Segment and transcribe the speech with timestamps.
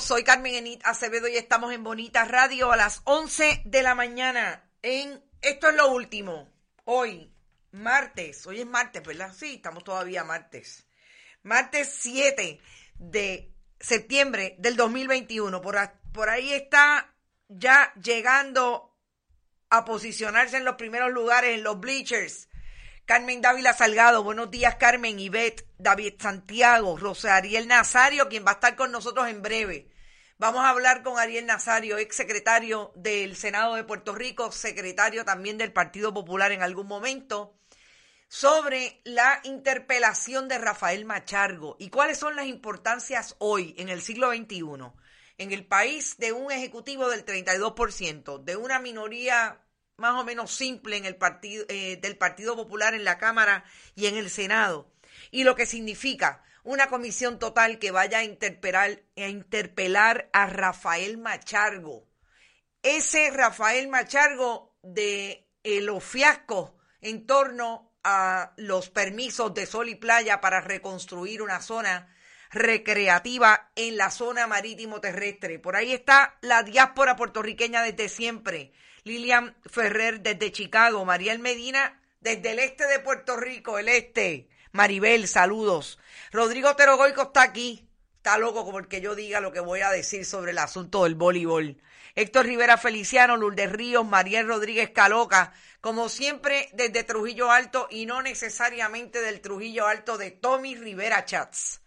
[0.00, 4.68] Soy Carmen Enit Acevedo y estamos en Bonita Radio a las 11 de la mañana.
[4.82, 6.52] En Esto es lo último.
[6.84, 7.32] Hoy,
[7.72, 8.46] martes.
[8.46, 9.32] Hoy es martes, ¿verdad?
[9.34, 10.86] Sí, estamos todavía martes.
[11.42, 12.60] Martes 7
[12.98, 15.62] de septiembre del 2021.
[15.62, 15.78] Por,
[16.12, 17.14] por ahí está
[17.48, 18.94] ya llegando
[19.70, 22.48] a posicionarse en los primeros lugares en los bleachers.
[23.06, 28.54] Carmen Dávila Salgado, buenos días Carmen, Ivette, David Santiago, Rosa Ariel Nazario, quien va a
[28.54, 29.88] estar con nosotros en breve.
[30.38, 35.56] Vamos a hablar con Ariel Nazario, ex secretario del Senado de Puerto Rico, secretario también
[35.56, 37.56] del Partido Popular en algún momento,
[38.26, 44.32] sobre la interpelación de Rafael Machargo y cuáles son las importancias hoy, en el siglo
[44.32, 44.64] XXI,
[45.38, 49.60] en el país de un ejecutivo del 32%, de una minoría
[49.96, 53.64] más o menos simple en el partido, eh, del Partido Popular en la Cámara
[53.94, 54.90] y en el Senado,
[55.30, 59.00] y lo que significa una comisión total que vaya a interpelar,
[60.32, 62.08] a Rafael Machargo.
[62.82, 69.94] Ese Rafael Machargo de eh, los fiascos en torno a los permisos de sol y
[69.94, 72.12] playa para reconstruir una zona
[72.50, 75.58] recreativa en la zona marítimo terrestre.
[75.58, 78.72] Por ahí está la diáspora puertorriqueña desde siempre.
[79.04, 84.48] Lilian Ferrer desde Chicago, Mariel Medina desde el este de Puerto Rico, el este.
[84.72, 85.98] Maribel, saludos.
[86.32, 87.88] Rodrigo Terogoico está aquí.
[88.16, 91.80] Está loco porque yo diga lo que voy a decir sobre el asunto del voleibol.
[92.16, 98.22] Héctor Rivera Feliciano, Lourdes Ríos, Mariel Rodríguez Caloca, como siempre desde Trujillo Alto y no
[98.22, 101.82] necesariamente del Trujillo Alto de Tommy Rivera Chats.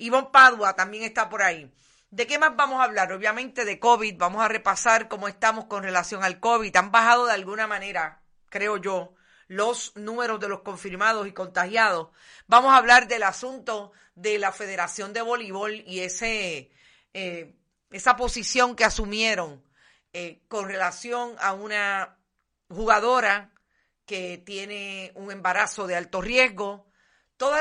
[0.00, 1.70] Ivonne Padua también está por ahí.
[2.10, 3.12] ¿De qué más vamos a hablar?
[3.12, 4.16] Obviamente de COVID.
[4.16, 6.74] Vamos a repasar cómo estamos con relación al COVID.
[6.74, 9.14] Han bajado de alguna manera, creo yo,
[9.46, 12.08] los números de los confirmados y contagiados.
[12.46, 16.72] Vamos a hablar del asunto de la Federación de Voleibol y ese,
[17.14, 17.54] eh,
[17.90, 19.62] esa posición que asumieron
[20.12, 22.18] eh, con relación a una
[22.68, 23.52] jugadora
[24.06, 26.90] que tiene un embarazo de alto riesgo.
[27.36, 27.60] Todos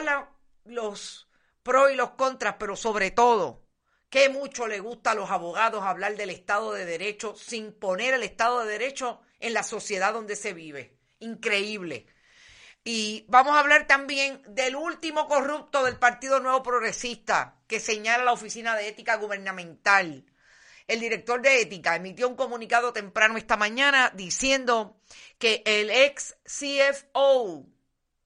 [0.65, 1.28] los
[1.63, 3.63] pros y los contras, pero sobre todo,
[4.09, 8.23] que mucho le gusta a los abogados hablar del Estado de Derecho sin poner el
[8.23, 10.97] Estado de Derecho en la sociedad donde se vive.
[11.19, 12.07] Increíble.
[12.83, 18.31] Y vamos a hablar también del último corrupto del Partido Nuevo Progresista que señala la
[18.31, 20.25] Oficina de Ética Gubernamental.
[20.87, 24.99] El director de Ética emitió un comunicado temprano esta mañana diciendo
[25.37, 27.67] que el ex CFO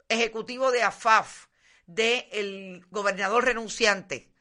[0.07, 1.47] ejecutivo de AFAF
[1.85, 4.33] del gobernador renunciante,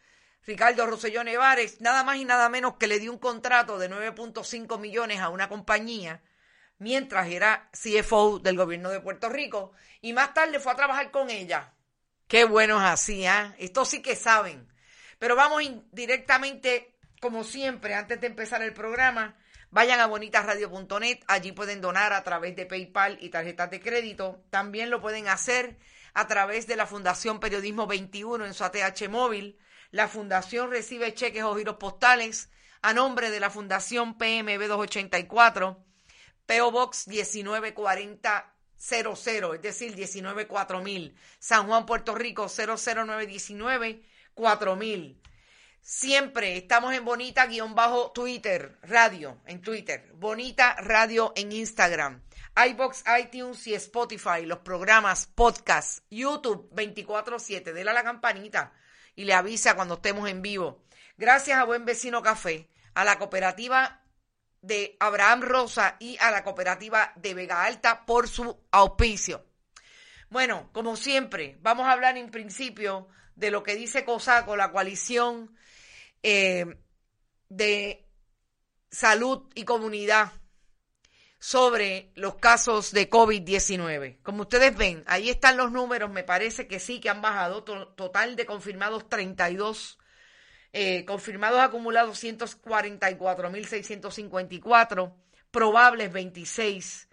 [0.44, 4.78] Ricardo Rosselló Nevares, nada más y nada menos que le dio un contrato de 9.5
[4.78, 6.22] millones a una compañía
[6.78, 11.30] mientras era CFO del gobierno de Puerto Rico y más tarde fue a trabajar con
[11.30, 11.72] ella.
[12.27, 13.54] Qué bueno es así, ¿ah?
[13.59, 14.68] Esto sí que saben.
[15.21, 15.62] Pero vamos
[15.92, 19.36] directamente, como siempre, antes de empezar el programa,
[19.71, 24.42] vayan a bonitasradio.net, allí pueden donar a través de PayPal y tarjetas de crédito.
[24.50, 25.77] También lo pueden hacer
[26.14, 29.59] a través de la Fundación Periodismo 21 en su ATH móvil.
[29.91, 32.50] La Fundación recibe cheques o giros postales
[32.82, 35.82] a nombre de la Fundación PMB 284.
[36.47, 44.03] PO Box 194000, es decir, 194000, San Juan, Puerto Rico 00919
[44.34, 45.18] 4000.
[45.80, 52.22] Siempre estamos en Bonita guion bajo Twitter, radio en Twitter, Bonita Radio en Instagram,
[52.54, 57.72] iBox, iTunes y Spotify, los programas, podcast, YouTube 24/7.
[57.72, 58.75] Dele a la campanita
[59.16, 60.84] y le avisa cuando estemos en vivo.
[61.16, 64.03] Gracias a Buen Vecino Café, a la cooperativa
[64.60, 69.47] de Abraham Rosa y a la cooperativa de Vega Alta por su auspicio.
[70.28, 75.57] Bueno, como siempre, vamos a hablar en principio de lo que dice COSACO, la coalición
[76.22, 76.66] eh,
[77.48, 78.07] de
[78.91, 80.33] salud y comunidad
[81.42, 84.18] sobre los casos de COVID-19.
[84.22, 87.65] Como ustedes ven, ahí están los números, me parece que sí, que han bajado.
[87.65, 89.98] Total de confirmados 32,
[90.72, 95.12] eh, confirmados acumulados 144.654,
[95.50, 97.09] probables 26,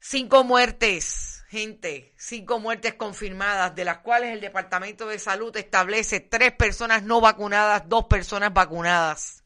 [0.00, 6.52] cinco muertes, gente, cinco muertes confirmadas, de las cuales el Departamento de Salud establece tres
[6.52, 9.41] personas no vacunadas, dos personas vacunadas.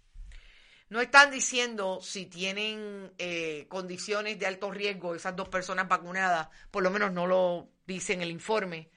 [0.88, 6.82] No están diciendo si tienen eh, condiciones de alto riesgo esas dos personas vacunadas, por
[6.82, 8.90] lo menos no lo dice en el informe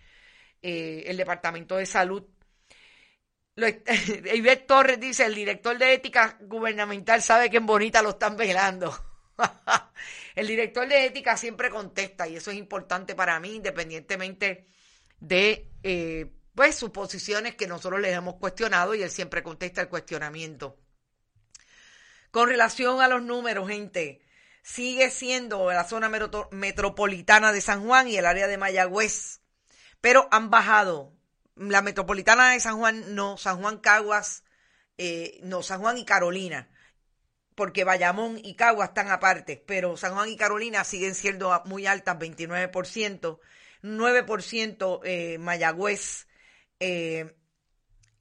[0.62, 2.24] eh, el Departamento de Salud.
[3.58, 8.94] Ivette Torres dice, el director de ética gubernamental sabe que en Bonita lo están velando.
[10.36, 14.68] el director de ética siempre contesta y eso es importante para mí, independientemente
[15.20, 19.90] de eh, pues sus posiciones que nosotros les hemos cuestionado y él siempre contesta el
[19.90, 20.78] cuestionamiento.
[22.32, 24.22] Con relación a los números, gente,
[24.62, 26.10] sigue siendo la zona
[26.52, 29.42] metropolitana de San Juan y el área de Mayagüez,
[30.02, 31.14] pero han bajado.
[31.56, 34.44] La metropolitana de San Juan no, San Juan Caguas,
[34.98, 36.70] eh, no, San Juan y Carolina,
[37.56, 42.18] porque Bayamón y Caguas están aparte, pero San Juan y Carolina siguen siendo muy altas,
[42.18, 43.40] 29%,
[43.82, 46.28] 9% eh, Mayagüez,
[46.80, 47.36] eh,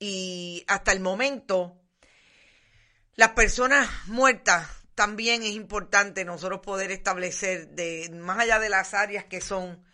[0.00, 1.80] y hasta el momento
[3.18, 9.24] las personas muertas también es importante nosotros poder establecer, de más allá de las áreas
[9.24, 9.84] que son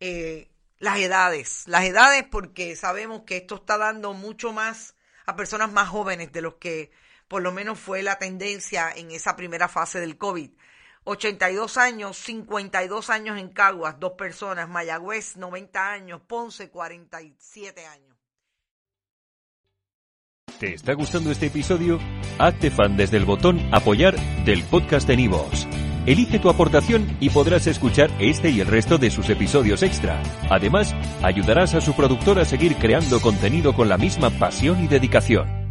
[0.00, 0.50] eh,
[0.80, 1.68] las edades.
[1.68, 6.42] Las edades porque sabemos que esto está dando mucho más a personas más jóvenes de
[6.42, 6.90] los que
[7.28, 10.50] por lo menos fue la tendencia en esa primera fase del COVID.
[11.04, 18.13] 82 años, 52 años en Caguas, dos personas, Mayagüez 90 años, Ponce 47 años.
[20.58, 21.98] ¿Te está gustando este episodio?
[22.38, 24.14] Hazte fan desde el botón Apoyar
[24.44, 25.66] del podcast de Nivos.
[26.06, 30.22] Elige tu aportación y podrás escuchar este y el resto de sus episodios extra.
[30.50, 35.64] Además, ayudarás a su productor a seguir creando contenido con la misma pasión y dedicación.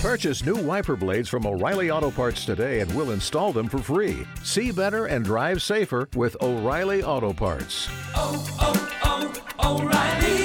[0.00, 4.26] Purchase new wiper blades from O'Reilly Auto Parts today and we'll install them for free.
[4.42, 7.88] See better and drive safer with O'Reilly Auto Parts.
[8.16, 10.41] Oh, oh, oh, O'Reilly.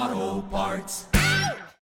[0.00, 1.19] Auto Parts.